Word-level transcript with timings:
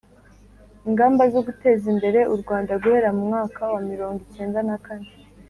ingamba 0.87 1.23
zo 1.33 1.41
guteza 1.47 1.85
imbere 1.93 2.19
u 2.33 2.35
rwanda 2.41 2.71
guhera 2.81 3.09
mu 3.15 3.23
mwaka 3.29 3.61
wa 3.73 3.81
mirongo 3.89 4.19
icyenda 4.27 4.59
na 4.69 4.77
kane 4.85 5.09